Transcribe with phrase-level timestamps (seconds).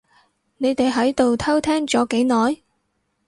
[0.57, 2.57] 你哋喺度偷聽咗幾耐？